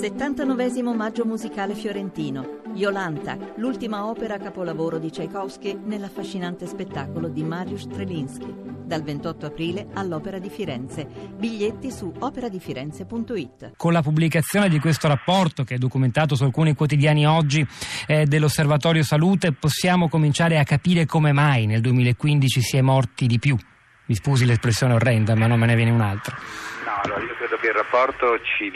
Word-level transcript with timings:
79 0.00 0.82
Maggio 0.94 1.26
musicale 1.26 1.74
fiorentino. 1.74 2.62
Iolanta, 2.72 3.36
l'ultima 3.56 4.06
opera 4.06 4.38
capolavoro 4.38 4.98
di 4.98 5.10
Tchaikovsky 5.10 5.78
nell'affascinante 5.84 6.66
spettacolo 6.66 7.28
di 7.28 7.42
Mariusz 7.42 7.82
Strelinski. 7.82 8.50
Dal 8.86 9.02
28 9.02 9.44
aprile 9.44 9.88
all'Opera 9.92 10.38
di 10.38 10.48
Firenze. 10.48 11.06
Biglietti 11.36 11.90
su 11.90 12.10
operadifirenze.it. 12.18 13.72
Con 13.76 13.92
la 13.92 14.00
pubblicazione 14.00 14.70
di 14.70 14.78
questo 14.78 15.06
rapporto, 15.06 15.64
che 15.64 15.74
è 15.74 15.78
documentato 15.78 16.34
su 16.34 16.44
alcuni 16.44 16.74
quotidiani 16.74 17.26
oggi 17.26 17.66
eh, 18.06 18.24
dell'Osservatorio 18.24 19.02
Salute, 19.02 19.52
possiamo 19.52 20.08
cominciare 20.08 20.58
a 20.58 20.64
capire 20.64 21.04
come 21.04 21.32
mai 21.32 21.66
nel 21.66 21.82
2015 21.82 22.62
si 22.62 22.78
è 22.78 22.80
morti 22.80 23.26
di 23.26 23.38
più. 23.38 23.54
Mi 24.10 24.16
scusi 24.16 24.44
l'espressione 24.44 24.94
orrenda, 24.94 25.36
ma 25.36 25.46
non 25.46 25.56
me 25.56 25.66
ne 25.66 25.76
viene 25.76 25.92
un'altra. 25.92 26.36
No, 26.84 27.00
allora 27.04 27.20
io 27.22 27.32
credo 27.36 27.56
che 27.58 27.68
il 27.68 27.74
rapporto 27.74 28.40
ci, 28.42 28.68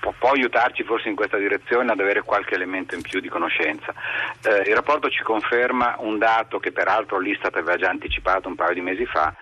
può, 0.00 0.30
aiutarci 0.30 0.82
forse 0.82 1.10
in 1.10 1.14
questa 1.14 1.36
direzione 1.36 1.92
ad 1.92 2.00
avere 2.00 2.22
qualche 2.22 2.54
elemento 2.54 2.94
in 2.94 3.02
più 3.02 3.20
di 3.20 3.28
conoscenza. 3.28 3.92
Eh, 4.40 4.70
il 4.70 4.74
rapporto 4.74 5.10
ci 5.10 5.22
conferma 5.22 5.96
un 5.98 6.16
dato 6.16 6.58
che 6.58 6.72
peraltro 6.72 7.18
l'Istat 7.18 7.54
aveva 7.54 7.76
già 7.76 7.90
anticipato 7.90 8.48
un 8.48 8.54
paio 8.54 8.72
di 8.72 8.80
mesi 8.80 9.04
fa, 9.04 9.34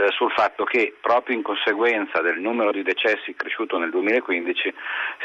eh, 0.00 0.10
sul 0.12 0.30
fatto 0.32 0.64
che 0.64 0.94
proprio 1.00 1.36
in 1.36 1.42
conseguenza 1.42 2.20
del 2.22 2.38
numero 2.38 2.72
di 2.72 2.82
decessi 2.82 3.34
cresciuto 3.34 3.76
nel 3.78 3.90
2015 3.90 4.74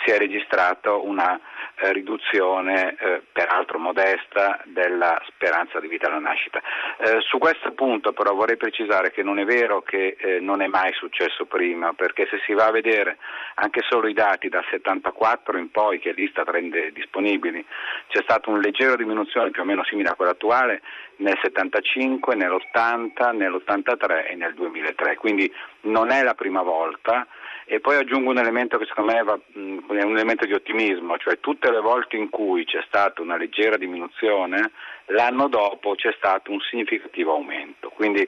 si 0.03 0.11
è 0.11 0.17
registrato 0.17 1.05
una 1.05 1.39
eh, 1.77 1.93
riduzione, 1.93 2.95
eh, 2.97 3.21
peraltro 3.31 3.79
modesta, 3.79 4.61
della 4.65 5.21
speranza 5.27 5.79
di 5.79 5.87
vita 5.87 6.07
alla 6.07 6.19
nascita. 6.19 6.61
Eh, 6.97 7.21
su 7.21 7.37
questo 7.37 7.71
punto 7.71 8.11
però 8.11 8.33
vorrei 8.33 8.57
precisare 8.57 9.11
che 9.11 9.23
non 9.23 9.39
è 9.39 9.45
vero 9.45 9.81
che 9.81 10.15
eh, 10.17 10.39
non 10.39 10.61
è 10.61 10.67
mai 10.67 10.93
successo 10.93 11.45
prima, 11.45 11.93
perché 11.93 12.27
se 12.29 12.39
si 12.45 12.53
va 12.53 12.65
a 12.65 12.71
vedere 12.71 13.17
anche 13.55 13.81
solo 13.87 14.07
i 14.07 14.13
dati 14.13 14.49
dal 14.49 14.65
74 14.69 15.57
in 15.57 15.71
poi 15.71 15.99
che 15.99 16.11
l'Istat 16.11 16.49
rende 16.49 16.91
disponibili, 16.91 17.65
c'è 18.07 18.21
stata 18.23 18.49
una 18.49 18.59
leggera 18.59 18.95
diminuzione 18.95 19.51
più 19.51 19.61
o 19.61 19.65
meno 19.65 19.83
simile 19.85 20.09
a 20.09 20.15
quella 20.15 20.31
attuale 20.31 20.81
nel 21.17 21.37
75, 21.41 22.35
nell'80, 22.35 23.35
nell'83 23.35 24.29
e 24.31 24.35
nel 24.35 24.53
2003, 24.69 25.15
quindi 25.15 25.51
non 25.81 26.11
è 26.11 26.23
la 26.23 26.33
prima 26.33 26.61
volta. 26.61 27.27
E 27.67 27.79
poi 27.79 27.95
aggiungo 27.95 28.29
un 28.29 28.37
elemento 28.37 28.77
che 28.77 28.85
secondo 28.85 29.13
me 29.13 29.23
va, 29.23 29.33
è 29.33 30.03
un 30.03 30.15
elemento 30.15 30.45
di 30.45 30.53
ottimismo, 30.53 31.17
cioè 31.17 31.39
tutte 31.39 31.71
le 31.71 31.79
volte 31.79 32.15
in 32.15 32.29
cui 32.29 32.63
c'è 32.63 32.83
stata 32.85 33.23
una 33.23 33.37
leggera 33.37 33.75
diminuzione, 33.75 34.71
l'anno 35.07 35.47
dopo 35.47 35.95
c'è 35.95 36.13
stato 36.15 36.51
un 36.51 36.59
significativo 36.59 37.33
aumento. 37.33 37.89
Quindi 37.89 38.27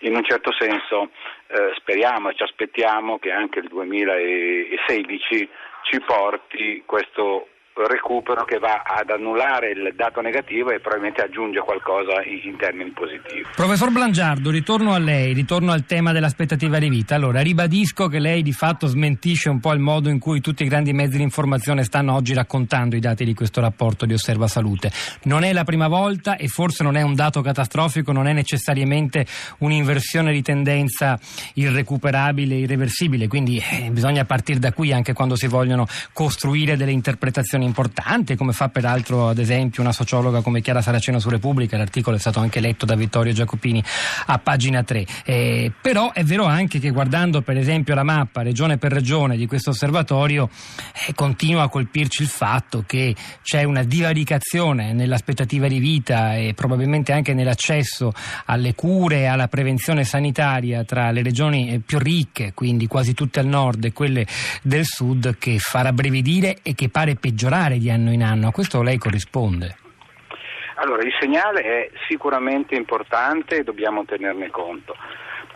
in 0.00 0.16
un 0.16 0.24
certo 0.24 0.50
senso 0.58 1.10
eh, 1.48 1.72
speriamo 1.76 2.30
e 2.30 2.34
ci 2.34 2.42
aspettiamo 2.42 3.18
che 3.18 3.30
anche 3.30 3.58
il 3.58 3.68
2016 3.68 5.48
ci 5.82 6.00
porti 6.00 6.82
questo 6.86 7.48
recupero 7.86 8.44
che 8.44 8.58
va 8.58 8.82
ad 8.84 9.10
annullare 9.10 9.70
il 9.70 9.92
dato 9.94 10.20
negativo 10.20 10.70
e 10.70 10.80
probabilmente 10.80 11.22
aggiunge 11.22 11.60
qualcosa 11.60 12.22
in, 12.24 12.40
in, 12.44 12.56
termini 12.56 12.90
positivi. 12.90 13.46
Professor 13.54 13.90
Blangiardo, 13.90 14.50
ritorno 14.50 14.92
a 14.92 14.98
lei, 14.98 15.32
ritorno 15.32 15.72
al 15.72 15.84
tema 15.86 16.12
dell'aspettativa 16.12 16.78
di 16.78 16.88
vita. 16.88 17.14
Allora, 17.14 17.40
ribadisco 17.40 18.08
che 18.08 18.18
lei 18.18 18.42
di 18.42 18.52
fatto 18.52 18.86
smentisce 18.86 19.48
un 19.48 19.60
po' 19.60 19.72
il 19.72 19.80
modo 19.80 20.08
in 20.08 20.18
cui 20.18 20.40
tutti 20.40 20.62
i 20.64 20.68
grandi 20.68 20.92
mezzi 20.92 21.16
di 21.16 21.22
informazione 21.22 21.84
stanno 21.84 22.14
oggi 22.14 22.34
raccontando 22.34 22.96
i 22.96 23.00
dati 23.00 23.24
di 23.24 23.34
questo 23.34 23.60
rapporto 23.60 24.06
di 24.06 24.12
Osserva 24.12 24.46
Salute. 24.46 24.90
Non 25.24 25.44
è 25.44 25.52
la 25.52 25.64
prima 25.64 25.88
volta 25.88 26.36
e 26.36 26.48
forse 26.48 26.82
non 26.82 26.96
è 26.96 27.02
un 27.02 27.14
dato 27.14 27.40
catastrofico, 27.40 28.12
non 28.12 28.26
è 28.26 28.32
necessariamente 28.32 29.26
un'inversione 29.58 30.32
di 30.32 30.42
tendenza 30.42 31.18
irrecuperabile, 31.54 32.56
irreversibile, 32.56 33.28
quindi 33.28 33.58
eh, 33.58 33.90
bisogna 33.90 34.24
partire 34.24 34.58
da 34.58 34.72
qui 34.72 34.92
anche 34.92 35.12
quando 35.12 35.36
si 35.36 35.46
vogliono 35.46 35.86
costruire 36.12 36.76
delle 36.76 36.92
interpretazioni 36.92 37.64
importante, 37.70 38.36
come 38.36 38.52
fa 38.52 38.68
peraltro 38.68 39.28
ad 39.28 39.38
esempio 39.38 39.80
una 39.80 39.92
sociologa 39.92 40.42
come 40.42 40.60
Chiara 40.60 40.82
Saraceno 40.82 41.20
su 41.20 41.28
Repubblica, 41.28 41.76
l'articolo 41.76 42.16
è 42.16 42.18
stato 42.18 42.40
anche 42.40 42.58
letto 42.58 42.84
da 42.84 42.96
Vittorio 42.96 43.32
Giacopini 43.32 43.82
a 44.26 44.38
pagina 44.38 44.82
3. 44.82 45.06
Eh, 45.24 45.72
però 45.80 46.12
è 46.12 46.24
vero 46.24 46.44
anche 46.44 46.80
che 46.80 46.90
guardando 46.90 47.42
per 47.42 47.56
esempio 47.56 47.94
la 47.94 48.02
mappa 48.02 48.42
regione 48.42 48.76
per 48.76 48.92
regione 48.92 49.36
di 49.36 49.46
questo 49.46 49.70
osservatorio 49.70 50.50
eh, 51.06 51.14
continua 51.14 51.62
a 51.62 51.68
colpirci 51.68 52.22
il 52.22 52.28
fatto 52.28 52.82
che 52.84 53.14
c'è 53.42 53.62
una 53.62 53.84
divaricazione 53.84 54.92
nell'aspettativa 54.92 55.68
di 55.68 55.78
vita 55.78 56.34
e 56.36 56.54
probabilmente 56.54 57.12
anche 57.12 57.34
nell'accesso 57.34 58.12
alle 58.46 58.74
cure 58.74 59.20
e 59.20 59.26
alla 59.26 59.46
prevenzione 59.46 60.02
sanitaria 60.04 60.82
tra 60.84 61.10
le 61.12 61.22
regioni 61.22 61.70
eh, 61.70 61.78
più 61.78 61.98
ricche, 61.98 62.52
quindi 62.52 62.88
quasi 62.88 63.14
tutte 63.14 63.38
al 63.38 63.46
nord 63.46 63.84
e 63.84 63.92
quelle 63.92 64.26
del 64.62 64.84
sud, 64.84 65.36
che 65.38 65.58
fa 65.58 65.82
rabbrividire 65.82 66.58
e 66.62 66.74
che 66.74 66.88
pare 66.88 67.14
peggiorare 67.14 67.49
peggiorare 67.50 67.78
di 67.78 67.90
anno 67.90 68.12
in 68.12 68.22
anno. 68.22 68.48
A 68.48 68.52
questo 68.52 68.82
lei 68.82 68.96
corrisponde? 68.96 69.76
Allora, 70.76 71.02
il 71.02 71.12
segnale 71.20 71.60
è 71.62 71.90
sicuramente 72.08 72.74
importante 72.74 73.58
e 73.58 73.64
dobbiamo 73.64 74.04
tenerne 74.04 74.48
conto. 74.50 74.94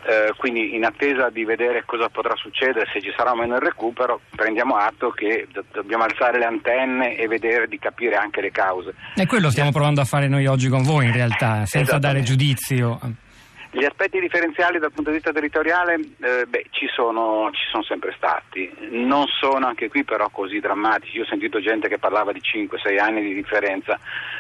Eh, 0.07 0.35
quindi 0.37 0.75
in 0.75 0.85
attesa 0.85 1.31
di 1.31 1.45
vedere 1.45 1.85
cosa 1.87 2.11
potrà 2.11 2.35
succedere, 2.37 2.85
se 2.93 3.01
ci 3.01 3.11
sarà 3.17 3.31
o 3.31 3.37
meno 3.37 3.55
il 3.55 3.63
recupero, 3.63 4.21
prendiamo 4.37 4.75
atto 4.75 5.11
che 5.11 5.47
do- 5.51 5.65
dobbiamo 5.73 6.05
alzare 6.05 6.39
le 6.39 6.45
antenne 6.45 7.17
e 7.17 7.27
vedere 7.27 7.69
di 7.69 7.79
capire 7.79 8.17
anche 8.17 8.43
le 8.43 8.51
cause. 8.51 8.93
E 9.15 9.25
quello 9.25 9.49
stiamo 9.49 9.71
provando 9.71 10.03
a 10.03 10.05
fare 10.05 10.29
noi 10.29 10.47
oggi 10.47 10.69
con 10.69 10.83
voi 10.83 11.07
in 11.07 11.13
realtà, 11.13 11.65
senza 11.65 11.97
dare 11.97 12.23
giudizio. 12.23 12.99
Gli 13.75 13.85
aspetti 13.85 14.21
differenziali 14.21 14.79
dal 14.79 14.93
punto 14.93 15.11
di 15.11 15.17
vista 15.17 15.33
territoriale 15.33 15.95
eh, 15.95 16.47
beh, 16.47 16.67
ci, 16.71 16.87
sono, 16.87 17.51
ci, 17.51 17.67
sono, 17.73 17.83
sempre 17.83 18.15
stati, 18.17 18.73
non 18.91 19.27
sono 19.27 19.67
anche 19.67 19.89
qui 19.89 20.05
però 20.05 20.29
così 20.29 20.61
drammatici. 20.61 21.17
Io 21.17 21.25
ho 21.25 21.27
sentito 21.27 21.61
gente 21.61 21.89
che 21.89 21.99
parlava 21.99 22.31
di 22.31 22.41
5-6 22.41 23.01
anni 23.01 23.23
di 23.23 23.35
differenza 23.35 23.99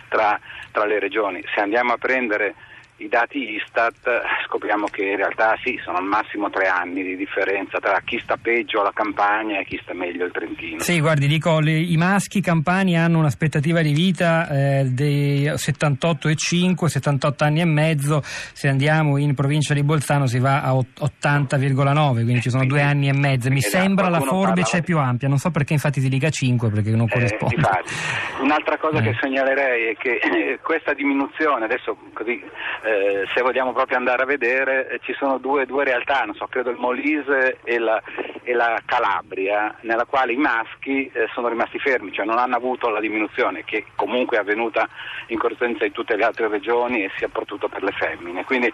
tra, 0.09 0.39
tra 0.71 0.84
le 0.84 1.00
regioni. 1.00 1.43
Se 1.53 1.61
andiamo 1.61 1.94
a 1.94 1.99
prendere 1.99 2.55
i 2.99 3.09
dati 3.09 3.55
Istat 3.55 4.22
scopriamo 4.47 4.87
che 4.87 5.03
in 5.03 5.16
realtà 5.16 5.56
sì, 5.62 5.78
sono 5.82 5.99
al 5.99 6.05
massimo 6.05 6.49
tre 6.49 6.69
anni 6.69 7.03
di 7.03 7.16
differenza 7.16 7.78
tra 7.81 8.00
chi 8.05 8.21
sta 8.21 8.37
peggio 8.37 8.81
alla 8.81 8.93
campagna 8.94 9.59
e 9.59 9.65
chi 9.65 9.78
sta 9.82 9.94
meglio 9.94 10.25
al 10.25 10.31
Trentino. 10.31 10.78
Sì, 10.78 11.00
guardi, 11.00 11.27
dico, 11.27 11.59
le, 11.59 11.72
i 11.72 11.97
maschi 11.97 12.41
campani 12.41 12.97
hanno 12.97 13.19
un'aspettativa 13.19 13.82
di 13.82 13.93
vita 13.93 14.49
eh, 14.49 14.84
dei 14.84 15.44
78,5, 15.44 16.84
78 16.84 17.44
anni 17.44 17.60
e 17.60 17.65
mezzo, 17.65 18.21
se 18.22 18.69
andiamo 18.69 19.19
in 19.19 19.34
provincia 19.34 19.75
di 19.75 19.82
Bolzano 19.82 20.26
si 20.26 20.38
va 20.38 20.62
a 20.62 20.72
80,9, 20.72 22.12
quindi 22.22 22.41
ci 22.43 22.50
sono 22.50 22.65
due 22.65 22.81
anni 22.81 23.09
e 23.09 23.12
mezzo. 23.12 23.50
Mi 23.50 23.59
esatto, 23.59 23.82
sembra 23.82 24.09
la 24.09 24.21
forbice 24.21 24.82
più 24.82 24.99
ampia, 24.99 25.26
non 25.26 25.38
so 25.38 25.50
perché 25.50 25.72
infatti 25.72 26.00
si 26.00 26.09
dica 26.09 26.31
5 26.31 26.71
perché 26.71 26.91
non 26.91 27.06
eh, 27.06 27.12
corrisponde. 27.12 27.56
Eh, 27.56 28.43
Un'altra 28.43 28.78
cosa 28.78 28.99
eh. 28.99 29.03
che 29.03 29.16
segnalerei 29.21 29.91
è 29.91 29.97
che 29.97 30.59
questa 30.62 30.94
diminuzione, 30.94 31.65
adesso 31.65 31.97
così 32.12 32.41
eh, 32.84 33.25
se 33.34 33.41
vogliamo 33.41 33.72
proprio 33.72 33.97
andare 33.97 34.22
a 34.22 34.27
vedere, 34.27 34.89
eh, 34.89 35.00
ci 35.03 35.15
sono 35.15 35.39
due, 35.39 35.65
due 35.65 35.84
realtà, 35.84 36.27
so, 36.34 36.47
credo 36.47 36.71
il 36.71 36.77
Molise 36.77 37.59
e 37.65 37.78
la, 37.78 38.00
e 38.43 38.53
la, 38.53 38.81
Calabria, 38.84 39.75
nella 39.81 40.05
quale 40.05 40.33
i 40.33 40.37
maschi 40.37 41.11
eh, 41.12 41.27
sono 41.33 41.49
rimasti 41.49 41.78
fermi, 41.78 42.12
cioè 42.12 42.27
non 42.27 42.39
hanno 42.39 42.56
avuto 42.56 42.91
la 42.91 43.00
diminuzione 43.00 43.65
che 43.65 43.87
comunque 43.94 44.37
è 44.37 44.41
avvenuta 44.41 44.87
in 45.28 45.39
corrispondenza 45.39 45.87
in 45.87 45.93
tutte 45.93 46.15
le 46.15 46.25
altre 46.25 46.49
regioni 46.49 47.05
e 47.05 47.11
sia 47.17 47.27
soprattutto 47.28 47.69
per 47.69 47.83
le 47.83 47.93
femmine. 47.93 48.44
Quindi 48.44 48.71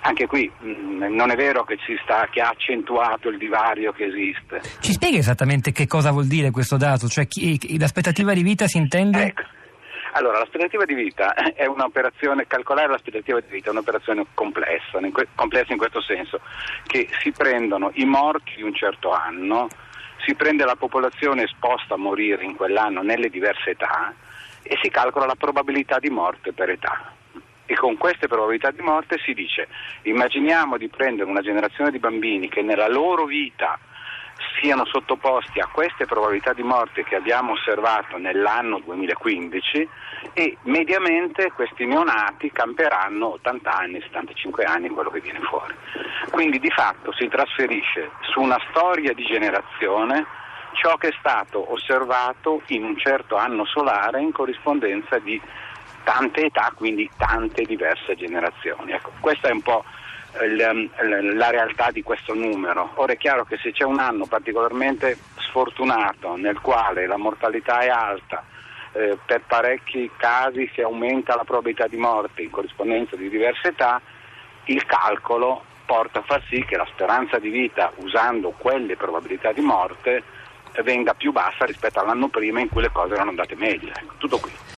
anche 0.00 0.26
qui 0.26 0.50
mh, 0.58 0.68
mm, 0.68 1.14
non 1.14 1.30
è 1.30 1.36
vero 1.36 1.64
che, 1.64 1.78
sta, 2.02 2.26
che, 2.30 2.40
ha 2.40 2.48
accentuato 2.48 3.28
il 3.28 3.38
divario 3.38 3.92
che 3.92 4.06
esiste. 4.06 4.60
Ci 4.80 4.92
spiega 4.92 5.18
esattamente 5.18 5.70
che 5.70 5.86
cosa 5.86 6.10
vuol 6.10 6.26
dire 6.26 6.50
questo 6.50 6.76
dato? 6.76 7.06
Cioè 7.06 7.26
chi, 7.28 7.78
l'aspettativa 7.78 8.32
di 8.34 8.42
vita 8.42 8.66
si 8.66 8.78
intende? 8.78 9.22
Ecco. 9.22 9.42
Allora, 10.16 10.38
l'aspettativa 10.38 10.84
di 10.84 10.94
vita 10.94 11.34
è 11.54 11.66
un'operazione, 11.66 12.46
calcolare 12.46 12.88
l'aspettativa 12.88 13.40
di 13.40 13.48
vita 13.50 13.68
è 13.68 13.72
un'operazione 13.72 14.26
complessa, 14.34 15.00
complessa 15.34 15.72
in 15.72 15.78
questo 15.78 16.00
senso 16.00 16.40
che 16.86 17.08
si 17.20 17.32
prendono 17.32 17.90
i 17.94 18.04
morti 18.04 18.52
di 18.54 18.62
un 18.62 18.74
certo 18.74 19.10
anno, 19.10 19.68
si 20.24 20.34
prende 20.34 20.64
la 20.64 20.76
popolazione 20.76 21.42
esposta 21.42 21.94
a 21.94 21.98
morire 21.98 22.44
in 22.44 22.54
quell'anno 22.54 23.02
nelle 23.02 23.28
diverse 23.28 23.70
età 23.70 24.14
e 24.62 24.78
si 24.80 24.88
calcola 24.88 25.26
la 25.26 25.34
probabilità 25.34 25.98
di 25.98 26.10
morte 26.10 26.52
per 26.52 26.70
età. 26.70 27.12
E 27.66 27.74
con 27.74 27.96
queste 27.96 28.28
probabilità 28.28 28.70
di 28.70 28.82
morte 28.82 29.18
si 29.18 29.34
dice, 29.34 29.66
immaginiamo 30.02 30.76
di 30.76 30.88
prendere 30.88 31.28
una 31.28 31.40
generazione 31.40 31.90
di 31.90 31.98
bambini 31.98 32.48
che 32.48 32.62
nella 32.62 32.88
loro 32.88 33.24
vita 33.24 33.78
siano 34.60 34.84
sottoposti 34.86 35.60
a 35.60 35.68
queste 35.70 36.06
probabilità 36.06 36.52
di 36.52 36.62
morte 36.62 37.04
che 37.04 37.16
abbiamo 37.16 37.52
osservato 37.52 38.16
nell'anno 38.18 38.80
2015 38.84 39.88
e 40.32 40.56
mediamente 40.62 41.52
questi 41.52 41.84
neonati 41.86 42.50
camperanno 42.50 43.34
80 43.34 43.70
anni, 43.70 44.00
75 44.00 44.64
anni, 44.64 44.88
quello 44.88 45.10
che 45.10 45.20
viene 45.20 45.40
fuori. 45.40 45.74
Quindi 46.30 46.58
di 46.58 46.70
fatto 46.70 47.12
si 47.12 47.28
trasferisce 47.28 48.10
su 48.32 48.40
una 48.40 48.58
storia 48.70 49.12
di 49.12 49.24
generazione 49.24 50.24
ciò 50.74 50.96
che 50.96 51.08
è 51.08 51.14
stato 51.18 51.72
osservato 51.72 52.62
in 52.66 52.84
un 52.84 52.98
certo 52.98 53.36
anno 53.36 53.64
solare 53.64 54.20
in 54.20 54.32
corrispondenza 54.32 55.18
di 55.18 55.40
tante 56.02 56.46
età, 56.46 56.72
quindi 56.74 57.08
tante 57.16 57.62
diverse 57.62 58.14
generazioni. 58.16 58.92
Ecco, 58.92 59.12
questa 59.20 59.48
è 59.48 59.52
un 59.52 59.62
po' 59.62 59.84
la 60.40 61.50
realtà 61.50 61.90
di 61.90 62.02
questo 62.02 62.34
numero. 62.34 62.90
Ora 62.94 63.12
è 63.12 63.16
chiaro 63.16 63.44
che 63.44 63.58
se 63.58 63.72
c'è 63.72 63.84
un 63.84 63.98
anno 63.98 64.26
particolarmente 64.26 65.16
sfortunato 65.36 66.36
nel 66.36 66.60
quale 66.60 67.06
la 67.06 67.16
mortalità 67.16 67.80
è 67.80 67.88
alta, 67.88 68.44
eh, 68.92 69.18
per 69.24 69.42
parecchi 69.46 70.10
casi 70.16 70.70
si 70.74 70.80
aumenta 70.80 71.36
la 71.36 71.44
probabilità 71.44 71.86
di 71.86 71.96
morte 71.96 72.42
in 72.42 72.50
corrispondenza 72.50 73.16
di 73.16 73.28
diverse 73.28 73.68
età, 73.68 74.00
il 74.66 74.84
calcolo 74.86 75.64
porta 75.84 76.20
a 76.20 76.22
far 76.22 76.42
sì 76.48 76.64
che 76.64 76.76
la 76.76 76.86
speranza 76.92 77.38
di 77.38 77.50
vita 77.50 77.92
usando 77.96 78.50
quelle 78.50 78.96
probabilità 78.96 79.52
di 79.52 79.60
morte 79.60 80.22
venga 80.82 81.14
più 81.14 81.30
bassa 81.30 81.64
rispetto 81.64 82.00
all'anno 82.00 82.28
prima 82.28 82.60
in 82.60 82.68
cui 82.68 82.82
le 82.82 82.90
cose 82.90 83.14
erano 83.14 83.30
andate 83.30 83.54
meglio. 83.54 83.92
Ecco, 83.94 84.14
tutto 84.18 84.38
qui. 84.38 84.72